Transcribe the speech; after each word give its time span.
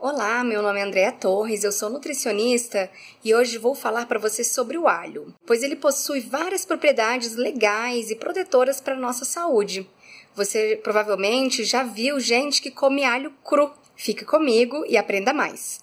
Olá, 0.00 0.44
meu 0.44 0.62
nome 0.62 0.78
é 0.78 0.84
Andréa 0.84 1.10
Torres, 1.10 1.64
eu 1.64 1.72
sou 1.72 1.90
nutricionista 1.90 2.88
e 3.24 3.34
hoje 3.34 3.58
vou 3.58 3.74
falar 3.74 4.06
para 4.06 4.20
você 4.20 4.44
sobre 4.44 4.78
o 4.78 4.86
alho, 4.86 5.34
pois 5.44 5.60
ele 5.64 5.74
possui 5.74 6.20
várias 6.20 6.64
propriedades 6.64 7.34
legais 7.34 8.08
e 8.08 8.14
protetoras 8.14 8.80
para 8.80 8.94
a 8.94 8.96
nossa 8.98 9.24
saúde. 9.24 9.90
Você 10.36 10.78
provavelmente 10.84 11.64
já 11.64 11.82
viu 11.82 12.20
gente 12.20 12.62
que 12.62 12.70
come 12.70 13.02
alho 13.02 13.32
cru. 13.42 13.72
Fique 13.96 14.24
comigo 14.24 14.84
e 14.86 14.96
aprenda 14.96 15.32
mais. 15.32 15.80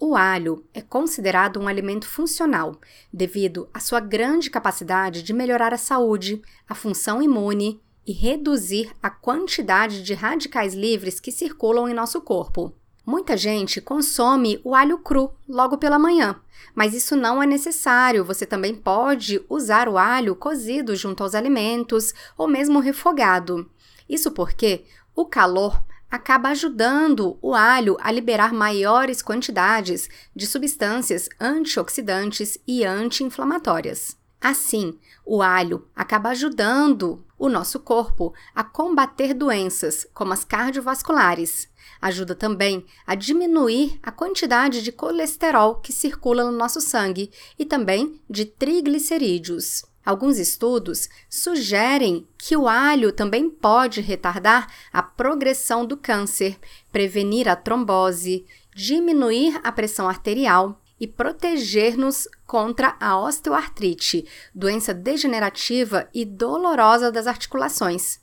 O 0.00 0.16
alho 0.16 0.66
é 0.72 0.80
considerado 0.80 1.60
um 1.60 1.68
alimento 1.68 2.08
funcional 2.08 2.80
devido 3.12 3.68
à 3.72 3.80
sua 3.80 4.00
grande 4.00 4.48
capacidade 4.48 5.22
de 5.22 5.34
melhorar 5.34 5.74
a 5.74 5.78
saúde, 5.78 6.40
a 6.66 6.74
função 6.74 7.22
imune 7.22 7.84
e 8.06 8.12
reduzir 8.12 8.90
a 9.02 9.10
quantidade 9.10 10.02
de 10.02 10.14
radicais 10.14 10.74
livres 10.74 11.20
que 11.20 11.32
circulam 11.32 11.88
em 11.88 11.94
nosso 11.94 12.20
corpo. 12.20 12.74
Muita 13.06 13.36
gente 13.36 13.80
consome 13.80 14.60
o 14.64 14.74
alho 14.74 14.98
cru 14.98 15.30
logo 15.46 15.76
pela 15.76 15.98
manhã, 15.98 16.40
mas 16.74 16.94
isso 16.94 17.14
não 17.14 17.42
é 17.42 17.46
necessário. 17.46 18.24
Você 18.24 18.46
também 18.46 18.74
pode 18.74 19.44
usar 19.48 19.88
o 19.88 19.98
alho 19.98 20.34
cozido 20.34 20.96
junto 20.96 21.22
aos 21.22 21.34
alimentos 21.34 22.14
ou 22.36 22.48
mesmo 22.48 22.80
refogado. 22.80 23.70
Isso 24.08 24.30
porque 24.30 24.84
o 25.14 25.26
calor 25.26 25.82
acaba 26.10 26.50
ajudando 26.50 27.36
o 27.42 27.54
alho 27.54 27.96
a 28.00 28.10
liberar 28.10 28.54
maiores 28.54 29.20
quantidades 29.20 30.08
de 30.34 30.46
substâncias 30.46 31.28
antioxidantes 31.40 32.56
e 32.66 32.84
anti-inflamatórias. 32.84 34.16
Assim, 34.44 34.98
o 35.24 35.40
alho 35.40 35.88
acaba 35.96 36.28
ajudando 36.28 37.24
o 37.38 37.48
nosso 37.48 37.80
corpo 37.80 38.34
a 38.54 38.62
combater 38.62 39.32
doenças 39.32 40.06
como 40.12 40.34
as 40.34 40.44
cardiovasculares. 40.44 41.66
Ajuda 41.98 42.34
também 42.34 42.84
a 43.06 43.14
diminuir 43.14 43.98
a 44.02 44.12
quantidade 44.12 44.82
de 44.82 44.92
colesterol 44.92 45.76
que 45.76 45.94
circula 45.94 46.44
no 46.44 46.52
nosso 46.52 46.78
sangue 46.82 47.30
e 47.58 47.64
também 47.64 48.20
de 48.28 48.44
triglicerídeos. 48.44 49.82
Alguns 50.04 50.36
estudos 50.36 51.08
sugerem 51.30 52.28
que 52.36 52.54
o 52.54 52.68
alho 52.68 53.12
também 53.12 53.48
pode 53.48 54.02
retardar 54.02 54.70
a 54.92 55.02
progressão 55.02 55.86
do 55.86 55.96
câncer, 55.96 56.58
prevenir 56.92 57.48
a 57.48 57.56
trombose, 57.56 58.44
diminuir 58.74 59.58
a 59.64 59.72
pressão 59.72 60.06
arterial 60.06 60.83
e 61.04 61.06
proteger-nos 61.06 62.26
contra 62.46 62.96
a 62.98 63.20
osteoartrite, 63.20 64.26
doença 64.54 64.94
degenerativa 64.94 66.08
e 66.14 66.24
dolorosa 66.24 67.12
das 67.12 67.26
articulações. 67.26 68.20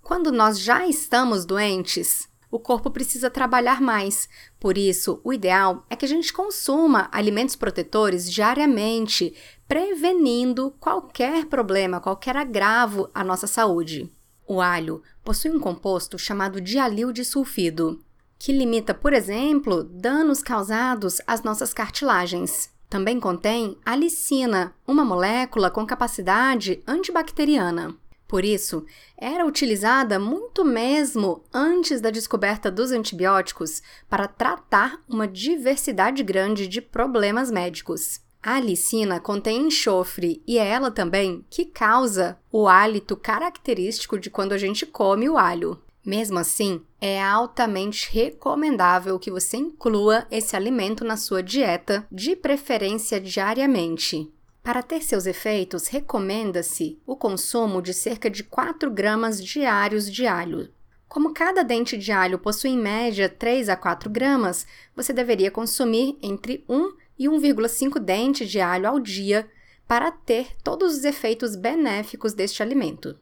Quando 0.00 0.30
nós 0.30 0.60
já 0.60 0.86
estamos 0.86 1.44
doentes, 1.44 2.28
o 2.48 2.60
corpo 2.60 2.88
precisa 2.88 3.28
trabalhar 3.28 3.80
mais. 3.80 4.28
Por 4.60 4.78
isso, 4.78 5.20
o 5.24 5.32
ideal 5.32 5.84
é 5.90 5.96
que 5.96 6.04
a 6.04 6.08
gente 6.08 6.32
consuma 6.32 7.08
alimentos 7.10 7.56
protetores 7.56 8.30
diariamente, 8.30 9.34
prevenindo 9.66 10.70
qualquer 10.78 11.46
problema, 11.46 12.00
qualquer 12.00 12.36
agravo 12.36 13.10
à 13.12 13.24
nossa 13.24 13.48
saúde. 13.48 14.08
O 14.46 14.60
alho 14.60 15.02
possui 15.24 15.50
um 15.50 15.58
composto 15.58 16.16
chamado 16.16 16.60
dialil 16.60 17.10
de 17.10 17.24
sulfido, 17.24 18.00
que 18.40 18.52
limita, 18.52 18.94
por 18.94 19.12
exemplo, 19.12 19.84
danos 19.84 20.42
causados 20.42 21.20
às 21.26 21.42
nossas 21.42 21.74
cartilagens. 21.74 22.70
Também 22.88 23.20
contém 23.20 23.76
alicina, 23.84 24.74
uma 24.86 25.04
molécula 25.04 25.70
com 25.70 25.86
capacidade 25.86 26.82
antibacteriana. 26.88 27.94
Por 28.26 28.42
isso, 28.42 28.86
era 29.14 29.44
utilizada 29.44 30.18
muito 30.18 30.64
mesmo 30.64 31.44
antes 31.52 32.00
da 32.00 32.10
descoberta 32.10 32.70
dos 32.70 32.92
antibióticos 32.92 33.82
para 34.08 34.26
tratar 34.26 34.98
uma 35.06 35.28
diversidade 35.28 36.22
grande 36.22 36.66
de 36.66 36.80
problemas 36.80 37.50
médicos. 37.50 38.22
A 38.42 38.54
alicina 38.54 39.20
contém 39.20 39.66
enxofre 39.66 40.42
e 40.46 40.56
é 40.56 40.66
ela 40.66 40.90
também 40.90 41.44
que 41.50 41.66
causa 41.66 42.38
o 42.50 42.66
hálito 42.66 43.18
característico 43.18 44.18
de 44.18 44.30
quando 44.30 44.52
a 44.52 44.58
gente 44.58 44.86
come 44.86 45.28
o 45.28 45.36
alho. 45.36 45.78
Mesmo 46.04 46.38
assim, 46.38 46.82
é 47.00 47.22
altamente 47.22 48.10
recomendável 48.10 49.18
que 49.18 49.30
você 49.30 49.58
inclua 49.58 50.26
esse 50.30 50.56
alimento 50.56 51.04
na 51.04 51.16
sua 51.16 51.42
dieta, 51.42 52.06
de 52.10 52.34
preferência 52.34 53.20
diariamente. 53.20 54.32
Para 54.62 54.82
ter 54.82 55.02
seus 55.02 55.26
efeitos, 55.26 55.88
recomenda-se 55.88 57.00
o 57.06 57.16
consumo 57.16 57.80
de 57.80 57.94
cerca 57.94 58.30
de 58.30 58.44
4 58.44 58.90
gramas 58.90 59.42
diários 59.42 60.10
de 60.10 60.26
alho. 60.26 60.70
Como 61.08 61.34
cada 61.34 61.62
dente 61.62 61.96
de 61.96 62.12
alho 62.12 62.38
possui 62.38 62.70
em 62.70 62.78
média 62.78 63.28
3 63.28 63.68
a 63.68 63.76
4 63.76 64.08
gramas, 64.08 64.66
você 64.94 65.12
deveria 65.12 65.50
consumir 65.50 66.16
entre 66.22 66.64
1 66.68 66.92
e 67.18 67.26
1,5 67.26 67.98
dentes 67.98 68.48
de 68.48 68.60
alho 68.60 68.88
ao 68.88 69.00
dia 69.00 69.50
para 69.88 70.12
ter 70.12 70.56
todos 70.62 70.98
os 70.98 71.04
efeitos 71.04 71.56
benéficos 71.56 72.32
deste 72.32 72.62
alimento. 72.62 73.18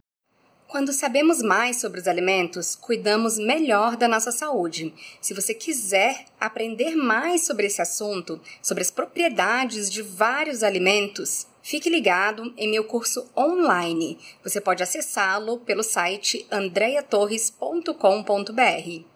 Quando 0.69 0.93
sabemos 0.93 1.41
mais 1.41 1.81
sobre 1.81 1.99
os 1.99 2.07
alimentos, 2.07 2.77
cuidamos 2.77 3.39
melhor 3.39 3.97
da 3.97 4.07
nossa 4.07 4.31
saúde. 4.31 4.93
Se 5.19 5.33
você 5.33 5.55
quiser 5.55 6.27
aprender 6.39 6.95
mais 6.95 7.47
sobre 7.47 7.67
esse 7.67 7.81
assunto, 7.81 8.39
sobre 8.61 8.83
as 8.83 8.91
propriedades 8.91 9.91
de 9.91 10.03
vários 10.03 10.63
alimentos, 10.63 11.47
fique 11.63 11.89
ligado 11.89 12.53
em 12.55 12.71
meu 12.71 12.85
curso 12.85 13.27
online. 13.35 14.19
Você 14.45 14.61
pode 14.61 14.83
acessá-lo 14.83 15.57
pelo 15.61 15.83
site 15.83 16.47
andreatorres.com.br. 16.51 19.09